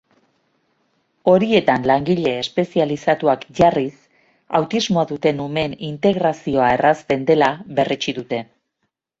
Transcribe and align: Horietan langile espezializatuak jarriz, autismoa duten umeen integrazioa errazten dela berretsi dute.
Horietan 1.33 1.83
langile 1.91 2.31
espezializatuak 2.45 3.45
jarriz, 3.61 3.93
autismoa 4.61 5.05
duten 5.15 5.45
umeen 5.47 5.79
integrazioa 5.93 6.75
errazten 6.79 7.29
dela 7.33 7.55
berretsi 7.81 8.19
dute. 8.23 8.43